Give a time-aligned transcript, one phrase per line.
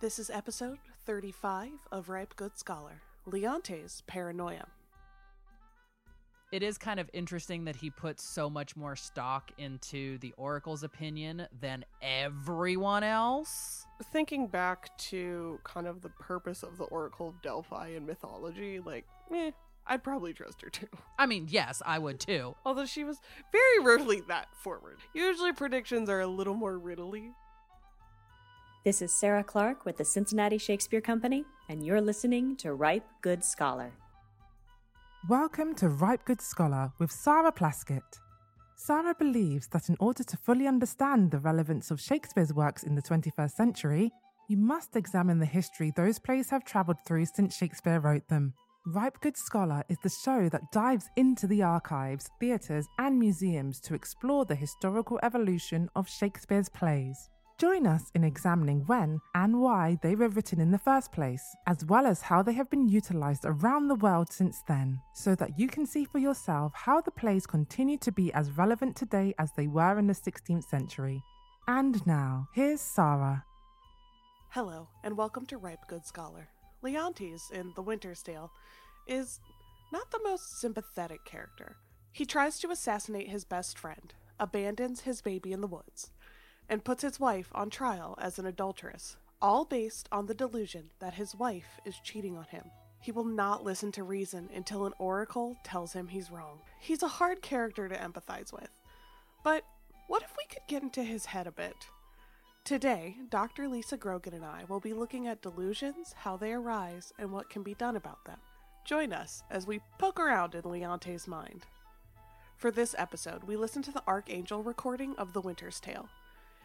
[0.00, 4.66] This is episode 35 of Ripe Good Scholar Leontes' Paranoia.
[6.50, 10.82] It is kind of interesting that he puts so much more stock into the Oracle's
[10.82, 13.86] opinion than everyone else.
[14.12, 19.06] Thinking back to kind of the purpose of the Oracle of Delphi in mythology, like,
[19.32, 19.52] eh,
[19.86, 20.88] I'd probably trust her too.
[21.18, 22.56] I mean, yes, I would too.
[22.66, 23.20] Although she was
[23.52, 24.98] very rarely that forward.
[25.14, 27.32] Usually predictions are a little more riddly.
[28.84, 33.42] This is Sarah Clark with the Cincinnati Shakespeare Company, and you're listening to Ripe Good
[33.42, 33.90] Scholar.
[35.26, 38.02] Welcome to Ripe Good Scholar with Sarah Plaskett.
[38.76, 43.00] Sarah believes that in order to fully understand the relevance of Shakespeare's works in the
[43.00, 44.12] 21st century,
[44.50, 48.52] you must examine the history those plays have travelled through since Shakespeare wrote them.
[48.88, 53.94] Ripe Good Scholar is the show that dives into the archives, theatres, and museums to
[53.94, 57.30] explore the historical evolution of Shakespeare's plays.
[57.56, 61.84] Join us in examining when and why they were written in the first place, as
[61.84, 65.68] well as how they have been utilised around the world since then, so that you
[65.68, 69.68] can see for yourself how the plays continue to be as relevant today as they
[69.68, 71.22] were in the 16th century.
[71.68, 73.44] And now, here's Sarah.
[74.48, 76.48] Hello, and welcome to Ripe Good Scholar.
[76.82, 78.50] Leontes in The Winter's Tale
[79.06, 79.38] is
[79.92, 81.76] not the most sympathetic character.
[82.10, 86.10] He tries to assassinate his best friend, abandons his baby in the woods,
[86.68, 91.14] and puts his wife on trial as an adulteress, all based on the delusion that
[91.14, 92.64] his wife is cheating on him.
[93.00, 96.60] He will not listen to reason until an oracle tells him he's wrong.
[96.80, 98.70] He's a hard character to empathize with.
[99.42, 99.64] But
[100.06, 101.76] what if we could get into his head a bit?
[102.64, 103.68] Today, Dr.
[103.68, 107.62] Lisa Grogan and I will be looking at delusions, how they arise, and what can
[107.62, 108.38] be done about them.
[108.86, 111.66] Join us as we poke around in Leontes' mind.
[112.56, 116.08] For this episode, we listen to the Arkangel recording of The Winter's Tale.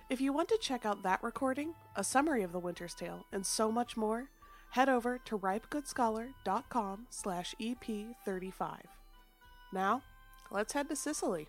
[0.10, 3.46] If you want to check out that recording, a summary of The Winter's Tale, and
[3.46, 4.30] so much more,
[4.72, 8.80] head over to ripegoodscholar.com slash EP35.
[9.72, 10.02] Now,
[10.52, 11.48] let's head to Sicily.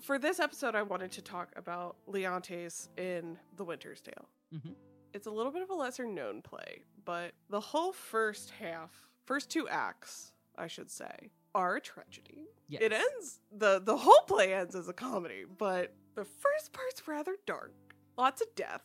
[0.00, 4.28] For this episode, I wanted to talk about Leontes in The Winter's Tale.
[4.52, 4.74] Mhm.
[5.12, 9.48] It's a little bit of a lesser known play, but the whole first half, first
[9.48, 12.46] two acts, I should say, are a tragedy.
[12.68, 12.82] Yes.
[12.82, 17.36] It ends the the whole play ends as a comedy, but the first part's rather
[17.46, 17.72] dark.
[18.16, 18.82] Lots of death,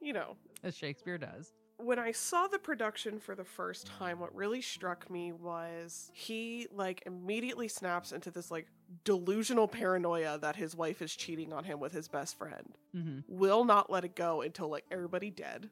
[0.00, 0.36] you know.
[0.62, 1.52] As Shakespeare does.
[1.78, 6.66] When I saw the production for the first time, what really struck me was he
[6.70, 8.66] like immediately snaps into this like
[9.04, 12.74] delusional paranoia that his wife is cheating on him with his best friend.
[12.94, 13.20] Mm-hmm.
[13.28, 15.70] Will not let it go until like everybody dead.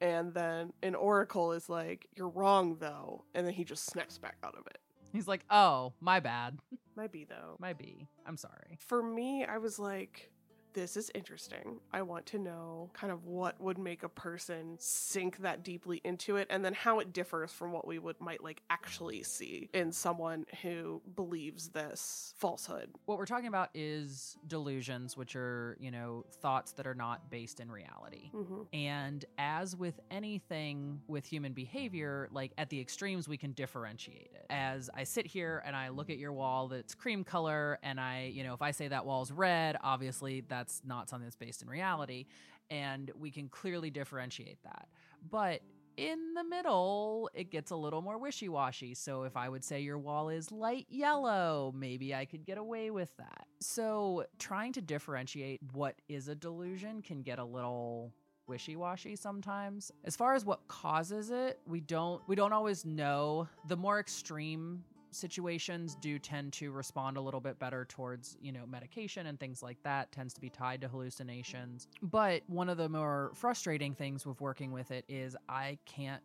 [0.00, 4.36] And then an oracle is like, "You're wrong though." And then he just snaps back
[4.42, 4.78] out of it.
[5.14, 6.58] He's like, oh, my bad.
[6.96, 7.54] Might be though.
[7.60, 8.08] My B.
[8.26, 8.78] I'm sorry.
[8.80, 10.32] For me, I was like,
[10.74, 11.80] this is interesting.
[11.92, 16.36] I want to know kind of what would make a person sink that deeply into
[16.36, 19.92] it and then how it differs from what we would might like actually see in
[19.92, 22.90] someone who believes this falsehood.
[23.06, 27.60] What we're talking about is delusions, which are, you know, thoughts that are not based
[27.60, 28.30] in reality.
[28.32, 34.30] hmm And as with anything with human behavior, like at the extremes, we can differentiate
[34.34, 34.46] it.
[34.50, 38.32] As I sit here and I look at your wall that's cream color, and I,
[38.32, 41.68] you know, if I say that wall's red, obviously that's not something that's based in
[41.68, 42.26] reality.
[42.70, 44.88] And we can clearly differentiate that.
[45.30, 45.60] But
[45.96, 48.94] in the middle, it gets a little more wishy washy.
[48.94, 52.90] So if I would say your wall is light yellow, maybe I could get away
[52.90, 53.46] with that.
[53.60, 58.12] So trying to differentiate what is a delusion can get a little
[58.46, 59.90] wishy-washy sometimes.
[60.04, 63.48] As far as what causes it, we don't we don't always know.
[63.68, 68.66] The more extreme situations do tend to respond a little bit better towards, you know,
[68.66, 71.88] medication and things like that tends to be tied to hallucinations.
[72.02, 76.22] But one of the more frustrating things with working with it is I can't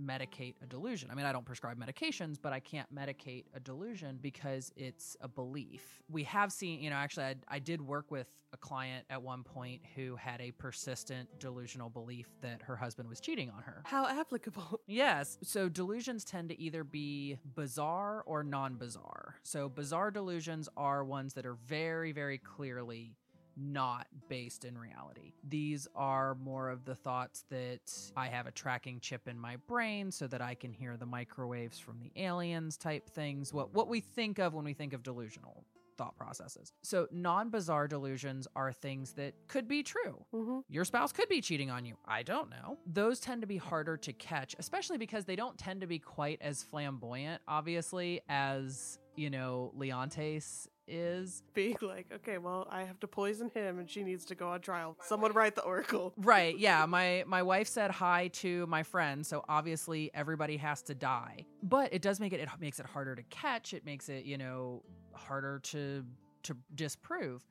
[0.00, 1.10] medicate a delusion.
[1.10, 5.28] I mean, I don't prescribe medications, but I can't medicate a delusion because it's a
[5.28, 6.02] belief.
[6.10, 9.42] We have seen, you know, actually, I, I did work with a client at one
[9.42, 13.82] point who had a persistent delusional belief that her husband was cheating on her.
[13.84, 14.80] How applicable.
[14.90, 15.38] Yes.
[15.42, 19.36] So delusions tend to either be bizarre or non bizarre.
[19.42, 23.14] So bizarre delusions are ones that are very, very clearly
[23.56, 25.32] not based in reality.
[25.48, 30.10] These are more of the thoughts that I have a tracking chip in my brain
[30.10, 33.52] so that I can hear the microwaves from the aliens type things.
[33.52, 35.64] What what we think of when we think of delusional
[36.00, 36.72] thought processes.
[36.80, 40.24] So non-bizarre delusions are things that could be true.
[40.30, 41.96] hmm Your spouse could be cheating on you.
[42.06, 42.78] I don't know.
[42.86, 46.40] Those tend to be harder to catch, especially because they don't tend to be quite
[46.40, 51.42] as flamboyant, obviously, as, you know, Leontes is.
[51.54, 54.60] Being like, okay, well, I have to poison him and she needs to go on
[54.60, 54.96] trial.
[55.02, 56.12] Someone write the oracle.
[56.16, 56.58] Right.
[56.58, 56.86] Yeah.
[56.86, 61.46] My my wife said hi to my friend, so obviously everybody has to die.
[61.62, 63.72] But it does make it it makes it harder to catch.
[63.74, 64.82] It makes it, you know,
[65.12, 66.04] harder to
[66.44, 67.46] to disprove.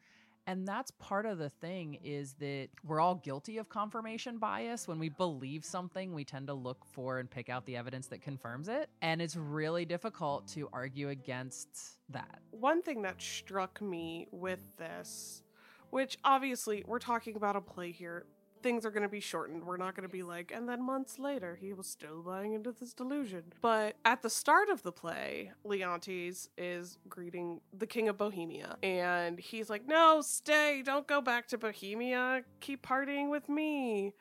[0.50, 4.88] And that's part of the thing is that we're all guilty of confirmation bias.
[4.88, 8.24] When we believe something, we tend to look for and pick out the evidence that
[8.24, 8.90] confirms it.
[9.04, 12.40] And it's really difficult to argue against that.
[12.50, 15.44] One thing that struck me with this,
[15.92, 18.26] which obviously we're talking about a play here,
[18.62, 19.64] things are going to be shortened.
[19.66, 22.72] We're not going to be like, and then months later, he was still buying into
[22.72, 23.44] this delusion.
[23.62, 28.78] But at the start of the play, Leontes is greeting the King of Bohemia.
[28.84, 30.82] And he's like, no, stay.
[30.84, 32.44] Don't go back to Bohemia.
[32.60, 34.14] Keep partying with me.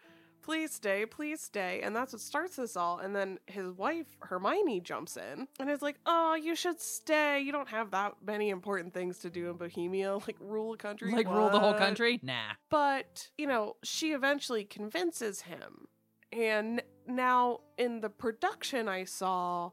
[0.42, 1.80] Please stay, please stay.
[1.82, 2.98] And that's what starts this all.
[2.98, 7.40] And then his wife, Hermione, jumps in and is like, Oh, you should stay.
[7.40, 11.12] You don't have that many important things to do in Bohemia, like rule a country.
[11.12, 12.20] Like rule the whole country?
[12.22, 12.52] Nah.
[12.70, 15.88] But, you know, she eventually convinces him.
[16.32, 19.70] And now in the production I saw,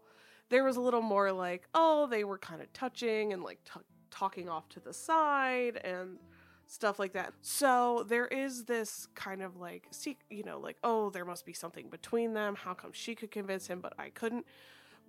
[0.49, 3.81] there was a little more like, oh, they were kind of touching and like t-
[4.11, 6.17] talking off to the side and
[6.67, 7.33] stuff like that.
[7.41, 11.53] So there is this kind of like, see, you know, like, oh, there must be
[11.53, 12.55] something between them.
[12.55, 14.45] How come she could convince him, but I couldn't?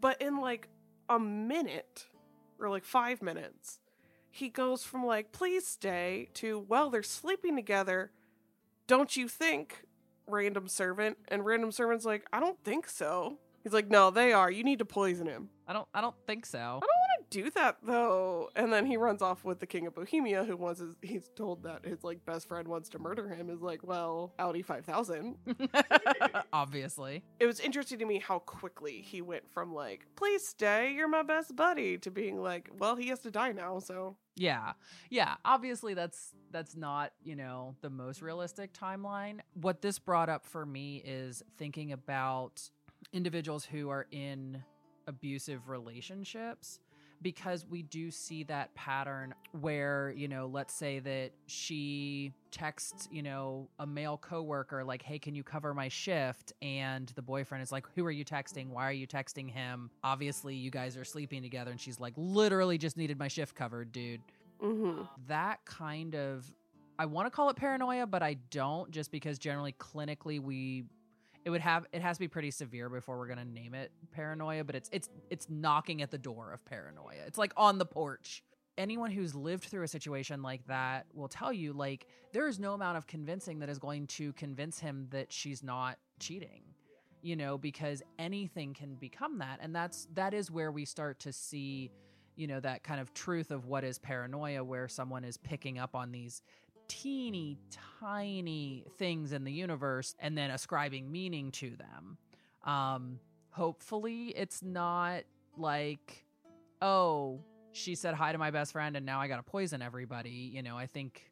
[0.01, 0.69] But in like
[1.09, 2.07] a minute
[2.59, 3.79] or like five minutes,
[4.31, 8.11] he goes from like, please stay to, well, they're sleeping together.
[8.87, 9.85] Don't you think,
[10.27, 11.17] random servant?
[11.29, 13.39] And random servant's like, I don't think so.
[13.63, 14.51] He's like, no, they are.
[14.51, 15.49] You need to poison him.
[15.67, 16.59] I don't I don't think so.
[16.59, 16.96] I don't
[17.31, 18.51] do that though.
[18.57, 21.63] And then he runs off with the king of Bohemia, who wants his, he's told
[21.65, 23.51] that his like best friend wants to murder him.
[23.51, 25.37] Is like, well, Audi five thousand.
[26.53, 27.23] Obviously.
[27.41, 31.23] It was interesting to me how quickly he went from like, please stay, you're my
[31.23, 34.73] best buddy, to being like, well, he has to die now, so Yeah.
[35.11, 39.41] Yeah, obviously that's that's not, you know, the most realistic timeline.
[39.55, 42.71] What this brought up for me is thinking about
[43.13, 44.63] individuals who are in
[45.07, 46.81] abusive relationships
[47.23, 53.23] because we do see that pattern where, you know, let's say that she texts, you
[53.23, 57.73] know, a male coworker like, "Hey, can you cover my shift?" and the boyfriend is
[57.73, 58.69] like, "Who are you texting?
[58.69, 59.91] Why are you texting him?
[60.05, 63.93] Obviously, you guys are sleeping together." And she's like, "Literally just needed my shift covered,
[63.93, 64.21] dude."
[64.63, 65.03] mm-hmm.
[65.29, 66.51] that kind of
[66.99, 70.85] I want to call it paranoia, but I don't just because generally clinically we
[71.47, 74.65] it would have it has to be pretty severe before we're to name it paranoia,
[74.65, 77.23] but it's it's it's knocking at the door of paranoia.
[77.25, 78.43] It's like on the porch.
[78.77, 82.75] Anyone who's lived through a situation like that will tell you like there is no
[82.75, 86.63] amount of convincing that is going to convince him that she's not cheating.
[87.23, 91.33] You know, because anything can become that and that's that is where we start to
[91.33, 91.93] see
[92.35, 95.95] you know that kind of truth of what is paranoia where someone is picking up
[95.95, 96.43] on these
[96.89, 97.59] teeny
[98.01, 102.19] tiny things in the universe and then ascribing meaning to them.
[102.65, 105.23] Um hopefully it's not
[105.57, 106.25] like
[106.83, 107.41] oh
[107.73, 110.51] she said hi to my best friend and now i gotta poison everybody.
[110.53, 111.31] You know i think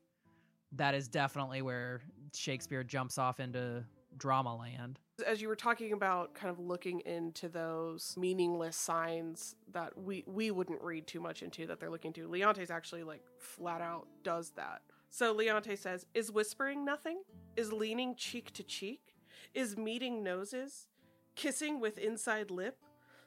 [0.73, 2.01] that is definitely where
[2.33, 3.85] shakespeare jumps off into
[4.17, 4.99] drama land.
[5.27, 10.51] As you were talking about kind of looking into those meaningless signs that we we
[10.51, 14.51] wouldn't read too much into that they're looking to leontes actually like flat out does
[14.56, 14.83] that
[15.14, 17.22] so leontes says is whispering nothing?
[17.56, 19.15] Is leaning cheek to cheek?
[19.55, 20.89] Is meeting noses?
[21.36, 22.79] Kissing with inside lip?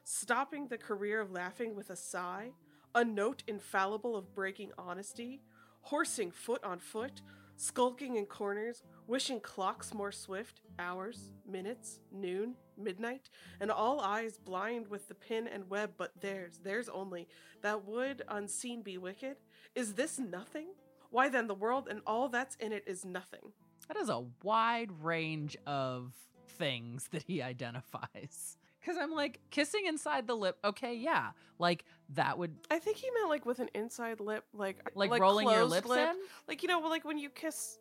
[0.04, 2.50] Stopping the career of laughing with a sigh?
[2.94, 5.40] A note infallible of breaking honesty?
[5.80, 7.22] Horsing foot on foot?
[7.56, 14.86] Skulking in corners, wishing clocks more swift, hours, minutes, noon, midnight, and all eyes blind
[14.88, 17.26] with the pin and web but theirs, theirs only,
[17.62, 19.38] that would unseen be wicked?
[19.74, 20.68] Is this nothing?
[21.10, 23.52] Why then the world and all that's in it is nothing.
[23.88, 26.12] that is a wide range of
[26.46, 31.84] things that he identifies because i'm like kissing inside the lip okay yeah like
[32.14, 35.64] that would I think he meant like with an inside lip, like like, rolling your
[35.64, 36.08] lips lip.
[36.10, 36.16] in
[36.48, 37.78] like you know, like when you kiss.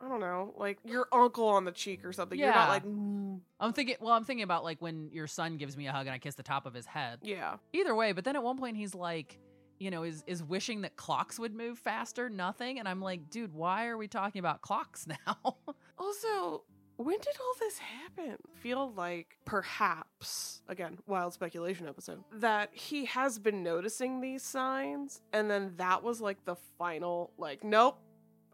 [0.00, 2.38] I don't know, like your uncle on the cheek or something.
[2.38, 2.68] You're not Yeah.
[2.68, 5.92] like, mm, i'm thinking well i'm thinking about like when your son gives me a
[5.92, 7.56] hug and i kiss the top of his head yeah.
[7.72, 9.38] either way but then at one point he's like
[9.78, 13.54] you know is is wishing that clocks would move faster nothing and i'm like dude
[13.54, 15.56] why are we talking about clocks now
[15.98, 16.64] Also,
[16.96, 18.36] when did all this happen?
[18.54, 25.50] Feel like perhaps, again, wild speculation episode, that he has been noticing these signs, and
[25.50, 27.98] then that was like the final, like, nope,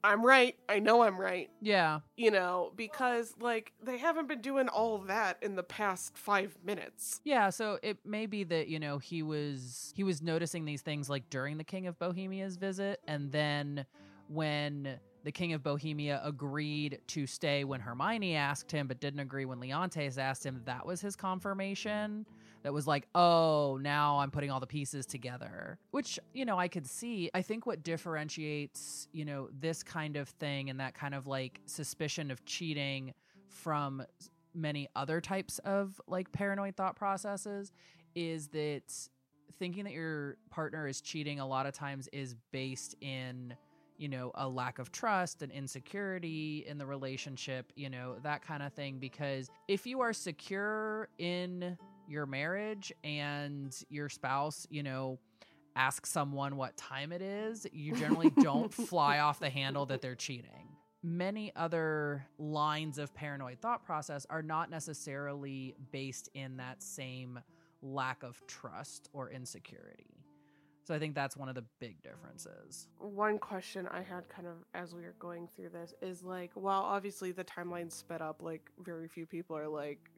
[0.05, 0.55] I'm right.
[0.69, 1.49] I know I'm right.
[1.63, 2.01] Yeah.
[2.17, 7.23] You know, because like they haven't been doing all that in the past five minutes.
[7.25, 11.09] Yeah, so it may be that, you know, he was he was noticing these things
[11.09, 13.87] like during the King of Bohemia's visit and then
[14.29, 19.47] when the King of Bohemia agreed to stay when Hermione asked him, but didn't agree
[19.47, 20.61] when Leontes asked him.
[20.67, 22.27] That was his confirmation.
[22.65, 26.67] That was like, oh, now I'm putting all the pieces together, which, you know, I
[26.67, 27.31] could see.
[27.35, 31.61] I think what differentiates, you know, this kind of thing and that kind of like
[31.67, 33.13] suspicion of cheating
[33.51, 34.03] from
[34.55, 37.71] many other types of like paranoid thought processes
[38.15, 38.83] is that
[39.59, 43.55] thinking that your partner is cheating a lot of times is based in
[43.97, 48.63] you know, a lack of trust and insecurity in the relationship, you know, that kind
[48.63, 48.99] of thing.
[48.99, 51.79] Because if you are secure in
[52.09, 55.19] your marriage and your spouse, you know,
[55.77, 60.15] ask someone what time it is, you generally don't fly off the handle that they're
[60.15, 60.69] cheating.
[61.03, 67.41] Many other lines of paranoid thought process are not necessarily based in that same
[67.83, 70.25] lack of trust or insecurity.
[70.85, 72.89] So I think that's one of the big differences.
[72.99, 76.83] One question I had kind of as we were going through this is like, well,
[76.83, 80.11] obviously the timeline sped up, like very few people are like,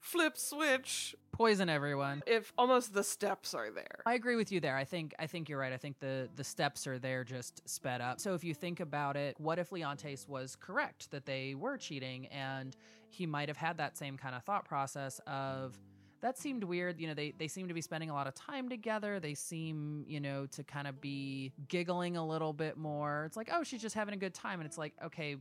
[0.00, 2.22] flip switch, poison everyone.
[2.26, 4.02] If almost the steps are there.
[4.06, 4.76] I agree with you there.
[4.76, 5.72] I think I think you're right.
[5.72, 8.20] I think the the steps are there just sped up.
[8.20, 12.26] So if you think about it, what if Leontes was correct that they were cheating
[12.26, 12.76] and
[13.10, 15.78] he might have had that same kind of thought process of
[16.20, 17.00] that seemed weird.
[17.00, 19.20] You know, they they seem to be spending a lot of time together.
[19.20, 23.24] They seem, you know, to kind of be giggling a little bit more.
[23.26, 25.36] It's like, oh, she's just having a good time, and it's like, okay,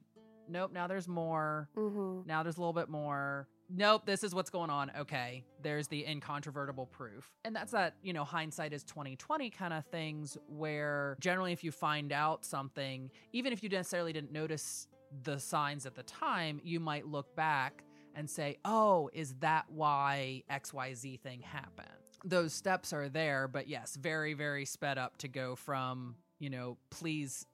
[0.50, 0.72] nope.
[0.74, 1.70] Now there's more.
[1.78, 2.28] Mm-hmm.
[2.28, 3.48] Now there's a little bit more.
[3.70, 4.92] Nope, this is what's going on.
[5.00, 7.96] Okay, there's the incontrovertible proof, and that's that.
[8.04, 10.38] You know, hindsight is twenty twenty kind of things.
[10.48, 14.88] Where generally, if you find out something, even if you necessarily didn't notice
[15.24, 17.84] the signs at the time, you might look back
[18.16, 21.88] and say, oh, is that why XYZ thing happened?
[22.24, 26.78] Those steps are there, but yes, very, very sped up to go from, you know,
[26.90, 27.46] please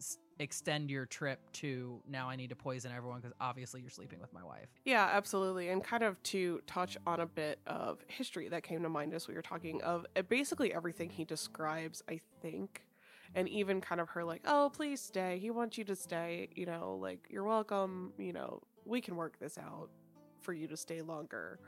[0.42, 4.34] extend your trip to now I need to poison everyone because obviously you're sleeping with
[4.34, 4.68] my wife.
[4.86, 5.70] Yeah, absolutely.
[5.70, 9.28] And kind of to touch on a bit of history that came to mind as
[9.28, 12.84] we were talking of uh, basically everything he describes, I think.
[13.34, 15.40] And even kind of her like, oh, please stay.
[15.40, 16.50] He wants you to stay.
[16.54, 18.12] You know, like, you're welcome.
[18.18, 19.90] You know, we can work this out
[20.42, 21.60] for you to stay longer.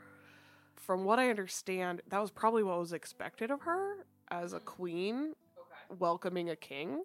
[0.76, 5.32] From what I understand, that was probably what was expected of her as a queen
[5.56, 5.96] okay.
[5.98, 7.02] welcoming a king.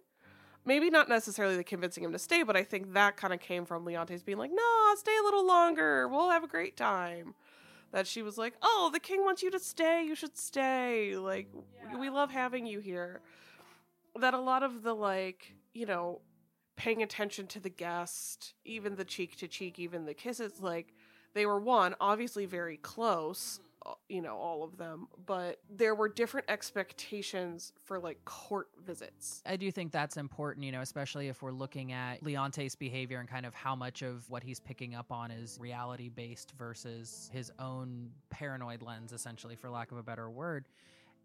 [0.66, 3.66] Maybe not necessarily the convincing him to stay, but I think that kind of came
[3.66, 6.08] from Leontes being like, no, stay a little longer.
[6.08, 7.34] We'll have a great time.
[7.92, 10.04] That she was like, oh, the king wants you to stay.
[10.04, 11.16] You should stay.
[11.18, 11.48] Like,
[11.92, 11.98] yeah.
[11.98, 13.22] we love having you here.
[14.20, 16.22] That a lot of the, like, you know,
[16.76, 20.94] paying attention to the guest, even the cheek to cheek, even the kisses, like,
[21.34, 23.60] they were one obviously very close
[24.08, 29.42] you know all of them but there were different expectations for like court visits.
[29.46, 33.28] I do think that's important you know especially if we're looking at leontes behavior and
[33.28, 37.52] kind of how much of what he's picking up on is reality based versus his
[37.60, 40.68] own paranoid lens essentially for lack of a better word.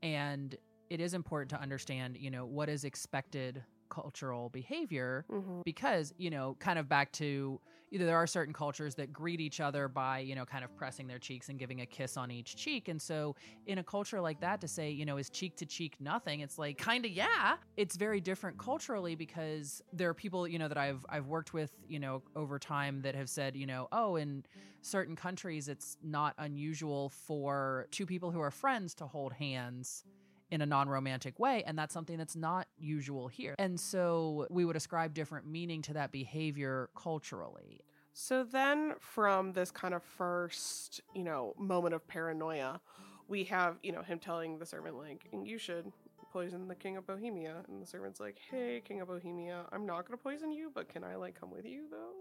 [0.02, 0.56] And
[0.90, 3.62] it is important to understand you know what is expected
[3.95, 5.61] cultural behavior mm-hmm.
[5.65, 7.61] because you know kind of back to
[7.91, 11.07] either there are certain cultures that greet each other by you know kind of pressing
[11.07, 13.37] their cheeks and giving a kiss on each cheek and so
[13.67, 16.59] in a culture like that to say you know is cheek to cheek nothing it's
[16.59, 20.79] like kind of yeah it's very different culturally because there are people you know that
[20.79, 24.45] I've I've worked with you know over time that have said you know oh in
[24.83, 30.05] certain countries it's not unusual for two people who are friends to hold hands
[30.54, 31.64] in a non romantic way.
[31.66, 33.56] And that's something that's not usual here.
[33.58, 37.80] And so we would ascribe different meaning to that behavior culturally.
[38.12, 42.80] So then, from this kind of first, you know, moment of paranoia,
[43.26, 45.90] we have, you know, him telling the servant, like, you should
[46.32, 47.64] poison the king of Bohemia.
[47.66, 50.88] And the servant's like, hey, king of Bohemia, I'm not going to poison you, but
[50.88, 52.12] can I, like, come with you, though?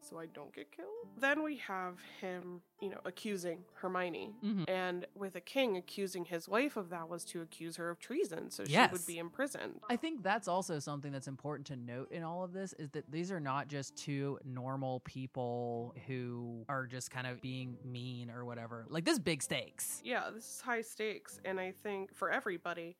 [0.00, 0.88] So I don't get killed.
[1.18, 4.34] Then we have him, you know, accusing Hermione.
[4.44, 4.64] Mm-hmm.
[4.68, 8.50] And with a king accusing his wife of that was to accuse her of treason,
[8.50, 8.90] so yes.
[8.90, 9.80] she would be imprisoned.
[9.90, 13.10] I think that's also something that's important to note in all of this is that
[13.10, 18.44] these are not just two normal people who are just kind of being mean or
[18.44, 18.86] whatever.
[18.88, 20.00] Like this big stakes.
[20.04, 22.96] Yeah, this is high stakes and I think for everybody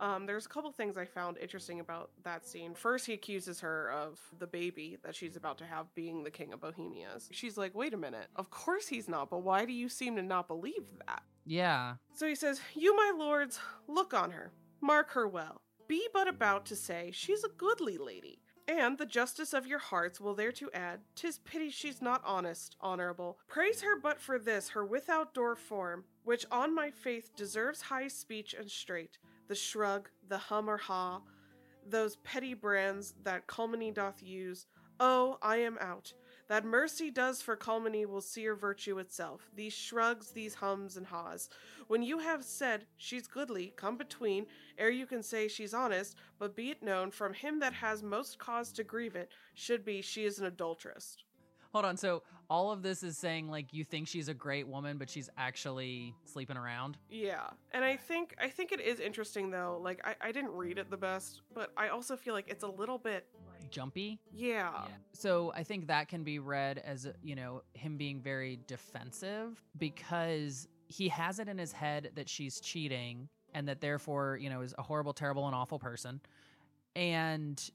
[0.00, 2.74] um, there's a couple things I found interesting about that scene.
[2.74, 6.52] First, he accuses her of the baby that she's about to have being the king
[6.52, 7.28] of Bohemia's.
[7.32, 8.28] She's like, wait a minute.
[8.36, 11.22] Of course he's not, but why do you seem to not believe that?
[11.44, 11.94] Yeah.
[12.14, 15.60] So he says, You, my lords, look on her, mark her well.
[15.88, 20.20] Be but about to say she's a goodly lady, And the justice of your hearts
[20.20, 23.38] will thereto add, "'Tis pity she's not honest, honorable.
[23.48, 28.06] Praise her but for this, her without door form, which on my faith deserves high
[28.06, 29.18] speech and straight,
[29.50, 31.20] the shrug, the hum or ha,
[31.84, 34.66] those petty brands that calumny doth use.
[35.00, 36.12] Oh, I am out.
[36.46, 39.50] That mercy does for calumny will sear virtue itself.
[39.56, 41.48] These shrugs, these hums and haws.
[41.88, 44.46] When you have said she's goodly, come between,
[44.78, 48.38] ere you can say she's honest, but be it known from him that has most
[48.38, 51.16] cause to grieve it, should be she is an adulteress.
[51.72, 51.96] Hold on.
[51.96, 55.30] So all of this is saying like you think she's a great woman, but she's
[55.38, 56.98] actually sleeping around.
[57.08, 59.78] Yeah, and I think I think it is interesting though.
[59.80, 62.68] Like I, I didn't read it the best, but I also feel like it's a
[62.68, 63.26] little bit
[63.70, 64.18] Jumpy.
[64.34, 64.86] yeah.
[65.12, 70.66] So I think that can be read as you know him being very defensive because
[70.88, 74.74] he has it in his head that she's cheating and that therefore you know is
[74.76, 76.20] a horrible, terrible, and awful person,
[76.96, 77.70] and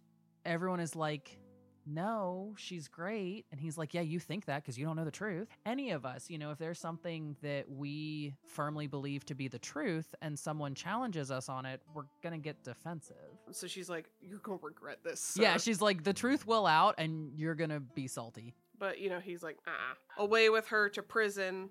[0.46, 1.40] everyone is like
[1.86, 3.46] no, she's great.
[3.52, 5.48] And he's like, yeah, you think that because you don't know the truth.
[5.66, 9.60] Any of us, you know, if there's something that we firmly believe to be the
[9.60, 13.16] truth and someone challenges us on it, we're going to get defensive.
[13.52, 17.32] So she's like, "You're gonna regret this." Yeah, she's like, the truth will out and
[17.36, 18.56] you're going to be salty.
[18.78, 21.70] But you know, he's like, ah, away with her to prison,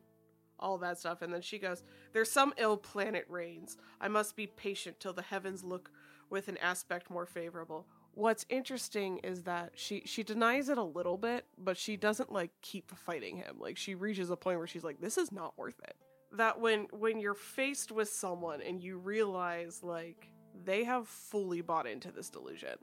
[0.58, 1.22] all that stuff.
[1.22, 3.76] And then she goes, There's some ill planet reigns.
[4.00, 5.90] I must be patient till the heavens look
[6.30, 7.86] with an aspect more favorable.
[8.14, 12.50] What's interesting is that she she denies it a little bit, but she doesn't like
[12.62, 13.56] keep fighting him.
[13.58, 15.96] Like she reaches a point where she's like, This is not worth it.
[16.32, 20.30] That when when you're faced with someone and you realize like
[20.64, 22.78] they have fully bought into this delusion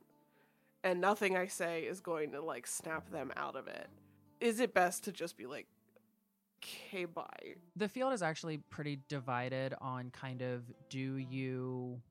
[0.83, 3.87] and nothing I say is going to like snap them out of it
[4.41, 5.67] is it best to just be like,
[6.57, 7.55] okay, bye?
[7.75, 12.01] The field is actually pretty divided on kind of do you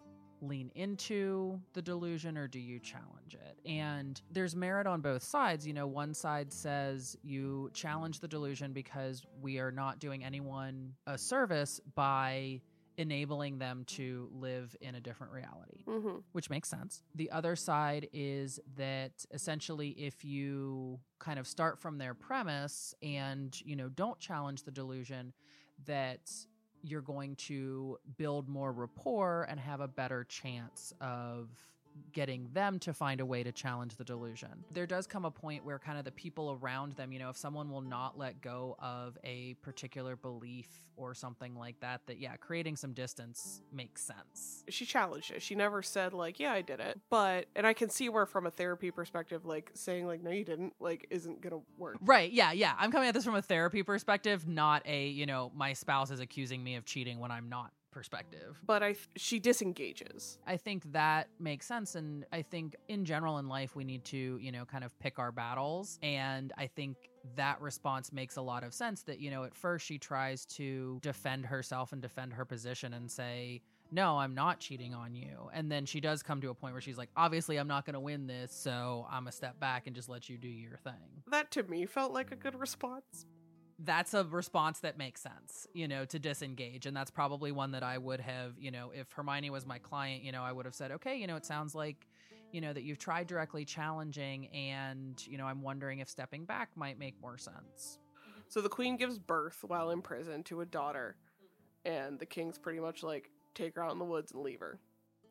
[0.42, 3.58] lean into the delusion or do you challenge it?
[3.68, 5.66] And there's merit on both sides.
[5.66, 10.94] You know, one side says you challenge the delusion because we are not doing anyone
[11.06, 12.60] a service by
[12.96, 16.18] enabling them to live in a different reality Mm-hmm.
[16.32, 17.02] which makes sense.
[17.14, 23.58] The other side is that essentially if you kind of start from their premise and,
[23.64, 25.32] you know, don't challenge the delusion
[25.86, 26.30] that
[26.82, 31.48] you're going to build more rapport and have a better chance of
[32.12, 34.64] getting them to find a way to challenge the delusion.
[34.72, 37.36] There does come a point where kind of the people around them, you know, if
[37.36, 42.36] someone will not let go of a particular belief or something like that, that yeah,
[42.36, 44.64] creating some distance makes sense.
[44.68, 45.42] She challenged it.
[45.42, 48.46] She never said like, "Yeah, I did it," but and I can see where, from
[48.46, 51.96] a therapy perspective, like saying like, "No, you didn't," like isn't gonna work.
[52.00, 52.30] Right.
[52.30, 52.52] Yeah.
[52.52, 52.74] Yeah.
[52.78, 56.20] I'm coming at this from a therapy perspective, not a, you know, my spouse is
[56.20, 58.60] accusing me of cheating when I'm not perspective.
[58.66, 60.38] But I, she disengages.
[60.46, 61.94] I think that makes sense.
[61.94, 65.18] And I think in general in life, we need to, you know, kind of pick
[65.18, 65.98] our battles.
[66.02, 66.96] And I think
[67.36, 70.98] that response makes a lot of sense that, you know, at first she tries to
[71.02, 75.50] defend herself and defend her position and say, no, I'm not cheating on you.
[75.52, 77.94] And then she does come to a point where she's like, obviously, I'm not going
[77.94, 78.52] to win this.
[78.52, 81.24] So I'm a step back and just let you do your thing.
[81.28, 83.26] That to me felt like a good response.
[83.82, 86.86] That's a response that makes sense, you know, to disengage.
[86.86, 90.22] And that's probably one that I would have, you know, if Hermione was my client,
[90.22, 92.06] you know, I would have said, okay, you know, it sounds like,
[92.52, 96.70] you know, that you've tried directly challenging and, you know, I'm wondering if stepping back
[96.74, 97.98] might make more sense.
[98.48, 101.14] So the queen gives birth while in prison to a daughter,
[101.84, 104.80] and the king's pretty much like, take her out in the woods and leave her.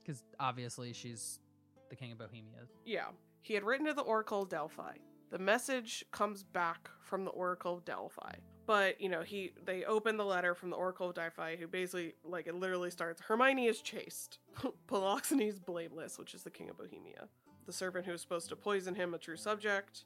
[0.02, 1.40] Because obviously she's
[1.90, 2.62] the king of Bohemia.
[2.86, 3.08] Yeah.
[3.42, 4.94] He had written to the Oracle of Delphi.
[5.32, 8.34] The message comes back from the Oracle of Delphi.
[8.66, 12.14] But, you know, he they open the letter from the Oracle of Delphi, who basically
[12.24, 14.40] like it literally starts Hermione is chaste.
[14.88, 17.28] Polixenes blameless, which is the king of Bohemia.
[17.66, 20.06] The servant who is supposed to poison him, a true subject.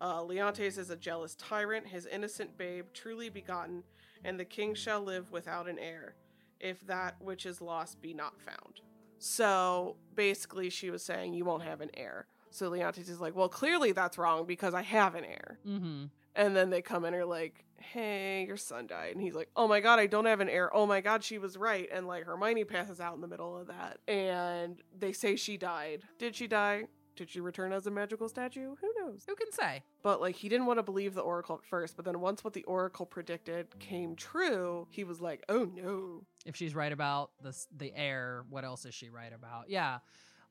[0.00, 3.82] Uh, Leontes is a jealous tyrant, his innocent babe, truly begotten,
[4.24, 6.14] and the king shall live without an heir,
[6.58, 8.80] if that which is lost be not found.
[9.18, 12.26] So basically, she was saying, You won't have an heir.
[12.50, 15.58] So Leontes is like, Well, clearly that's wrong because I have an heir.
[15.66, 16.04] Mm-hmm.
[16.36, 19.14] And then they come in and are like, Hey, your son died.
[19.14, 20.74] And he's like, Oh my god, I don't have an heir.
[20.74, 21.88] Oh my god, she was right.
[21.92, 23.98] And like Hermione passes out in the middle of that.
[24.06, 26.02] And they say she died.
[26.18, 26.84] Did she die?
[27.20, 28.76] Did she return as a magical statue?
[28.80, 29.24] Who knows?
[29.28, 29.82] Who can say?
[30.02, 32.54] But like he didn't want to believe the oracle at first, but then once what
[32.54, 37.54] the oracle predicted came true, he was like, "Oh no." If she's right about the
[37.76, 39.68] the heir, what else is she right about?
[39.68, 39.98] Yeah.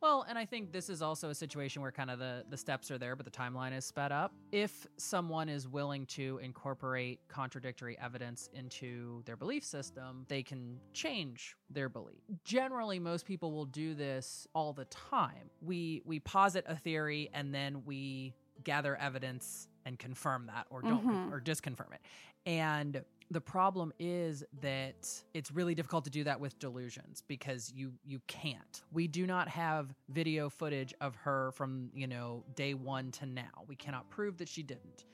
[0.02, 2.90] Well, and I think this is also a situation where kind of the, the steps
[2.90, 4.34] are there, but the timeline is sped up.
[4.52, 11.58] If someone is willing to incorporate contradictory evidence into their belief system, they can change
[11.70, 12.22] their belief.
[12.46, 15.50] Generally, most people will do this all the time.
[15.62, 18.34] We we posit a theory and then we
[18.64, 21.32] gather evidence and confirm that or don't Mhm.
[21.32, 22.02] or disconfirm it.
[22.46, 27.94] And the problem is that it's really difficult to do that with delusions because you
[28.04, 28.84] you can't.
[28.92, 33.66] We do not have video footage of her from, you know, day 1 to now.
[33.68, 35.06] We cannot prove that she didn't.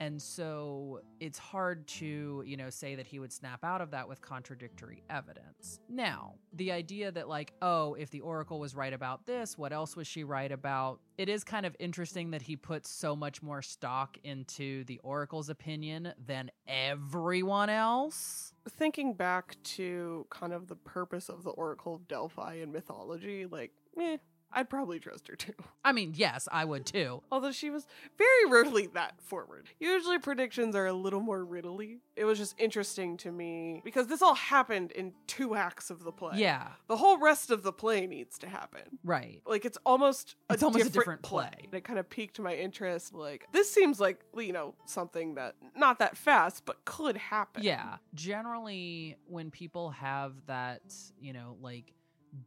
[0.00, 4.08] And so it's hard to, you know, say that he would snap out of that
[4.08, 5.78] with contradictory evidence.
[5.90, 9.96] Now, the idea that, like, oh, if the Oracle was right about this, what else
[9.96, 11.00] was she right about?
[11.18, 15.50] It is kind of interesting that he puts so much more stock into the Oracle's
[15.50, 18.54] opinion than everyone else.
[18.70, 23.72] Thinking back to kind of the purpose of the Oracle of Delphi in mythology, like,
[23.98, 24.16] eh,
[24.52, 25.52] I'd probably trust her too.
[25.84, 27.22] I mean, yes, I would too.
[27.30, 27.86] Although she was
[28.18, 29.68] very rarely that forward.
[29.78, 31.98] Usually predictions are a little more riddly.
[32.16, 36.12] It was just interesting to me because this all happened in two acts of the
[36.12, 36.38] play.
[36.38, 38.82] Yeah, The whole rest of the play needs to happen.
[39.04, 39.40] right.
[39.46, 41.50] Like it's almost a It's almost a different, different play.
[41.64, 43.14] And it kind of piqued my interest.
[43.14, 47.62] Like this seems like you know something that not that fast, but could happen.
[47.62, 47.96] Yeah.
[48.14, 50.82] Generally, when people have that,
[51.20, 51.92] you know, like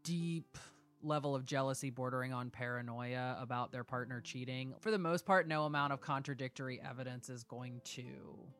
[0.04, 0.58] deep
[1.04, 5.66] level of jealousy bordering on paranoia about their partner cheating, for the most part, no
[5.66, 8.04] amount of contradictory evidence is going to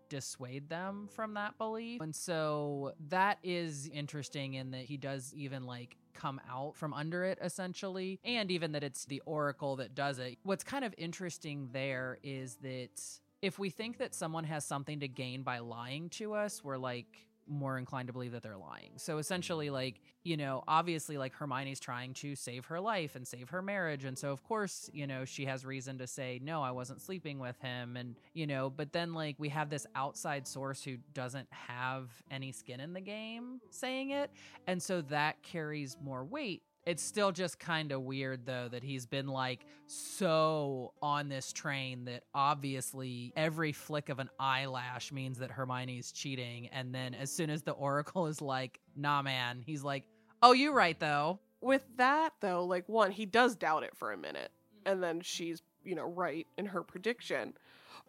[0.10, 2.02] dissuade them from that belief.
[2.02, 7.24] And so that is interesting in that he does even like come out from under
[7.24, 10.38] it essentially, and even that it's the oracle that does it.
[10.44, 13.02] What's kind of interesting there is that
[13.42, 17.28] if we think that someone has something to gain by lying to us, we're like
[17.48, 18.92] more inclined to believe that they're lying.
[18.98, 19.76] So essentially, mm-hmm.
[19.76, 24.06] like, you know, obviously, like Hermione's trying to save her life and save her marriage.
[24.06, 27.40] And so, of course, you know, she has reason to say, no, I wasn't sleeping
[27.40, 27.98] with him.
[27.98, 32.52] And, you know, but then, like, we have this outside source who doesn't have any
[32.52, 34.32] skin in the game saying it.
[34.68, 39.06] And so that carries more weight it's still just kind of weird though that he's
[39.06, 45.52] been like so on this train that obviously every flick of an eyelash means that
[45.52, 50.04] Hermione's cheating and then as soon as the oracle is like nah man he's like
[50.42, 54.18] oh you right though With that though, like one, he does doubt it for a
[54.18, 54.92] minute, mm-hmm.
[54.92, 57.54] and then she's you know right in her prediction.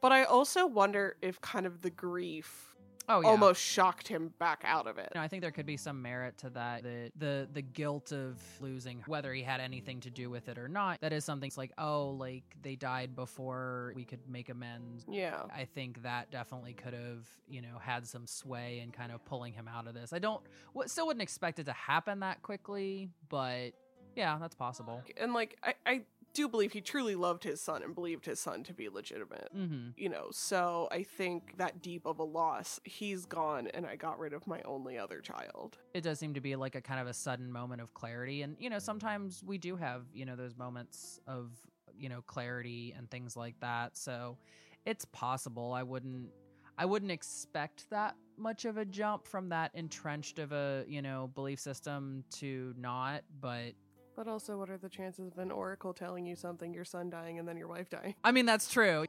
[0.01, 2.74] But I also wonder if kind of the grief
[3.09, 5.13] oh yeah almost shocked him back out of it.
[5.17, 6.83] I think there could be some merit to that.
[6.83, 10.69] The the the guilt of losing, whether he had anything to do with it or
[10.69, 15.05] not, that is something it's like, oh, like they died before we could make amends.
[15.09, 15.43] Yeah.
[15.55, 19.53] I think that definitely could have, you know, had some sway in kind of pulling
[19.53, 20.13] him out of this.
[20.13, 20.43] I don't,
[20.87, 23.71] still wouldn't expect it to happen that quickly, but
[24.17, 25.01] yeah, that's possible.
[25.17, 26.03] And like I, I
[26.35, 29.49] do believe he truly loved his son and believed his son to be legitimate.
[29.57, 29.91] Mm-hmm.
[29.97, 34.19] You know, so I think that deep of a loss, he's gone and I got
[34.19, 35.79] rid of my only other child.
[35.95, 38.43] It does seem to be like a kind of a sudden moment of clarity.
[38.43, 41.53] And, you know, sometimes we do have, you know, those moments of,
[41.97, 43.97] you know, clarity and things like that.
[43.97, 44.37] So
[44.85, 45.73] it's possible.
[45.73, 46.29] I wouldn't.
[46.77, 51.31] I wouldn't expect that much of a jump from that entrenched of a, you know,
[51.33, 53.75] belief system to not, but
[54.17, 57.39] But also, what are the chances of an oracle telling you something, your son dying
[57.39, 58.15] and then your wife dying?
[58.23, 59.07] I mean, that's true.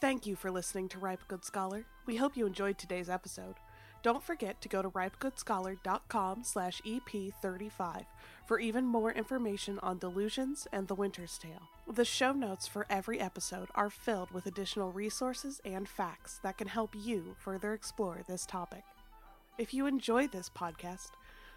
[0.00, 1.86] Thank you for listening to Ripe Good Scholar.
[2.06, 3.56] We hope you enjoyed today's episode.
[4.02, 8.04] Don't forget to go to ripegoodscholar.com slash EP35
[8.46, 11.62] for even more information on delusions and the Winter's Tale.
[11.90, 16.68] The show notes for every episode are filled with additional resources and facts that can
[16.68, 18.84] help you further explore this topic.
[19.56, 21.12] If you enjoy this podcast,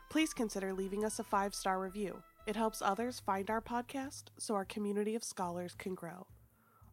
[0.09, 2.23] please consider leaving us a five star review.
[2.47, 6.27] It helps others find our podcast so our community of scholars can grow.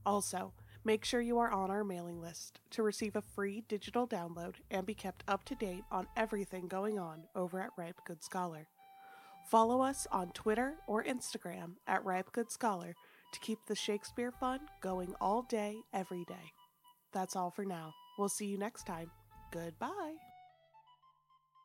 [0.04, 0.52] Also,
[0.84, 4.84] make sure you are on our mailing list to receive a free digital download and
[4.84, 8.66] be kept up to date on everything going on over at Ripe Good Scholar.
[9.48, 12.96] Follow us on Twitter or Instagram at Ripe Good Scholar
[13.32, 16.52] to keep the Shakespeare fun going all day, every day.
[17.12, 17.94] That's all for now.
[18.18, 19.12] We'll see you next time.
[19.52, 20.14] Goodbye.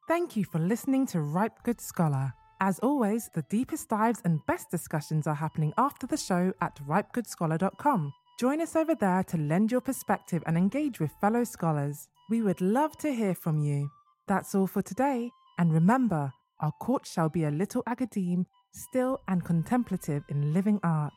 [0.08, 2.34] Thank you for listening to Ripe Good Scholar.
[2.62, 8.13] As always, the deepest dives and best discussions are happening after the show at ripegoodscholar.com.
[8.38, 12.10] Join us over there to lend your perspective and engage with fellow scholars.
[12.30, 13.89] We would love to hear from you.
[14.28, 19.43] That's all for today, and remember, our court shall be a little academe, still and
[19.43, 21.13] contemplative in living art.